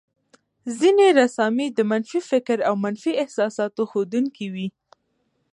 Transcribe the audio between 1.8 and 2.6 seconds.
منفي فکر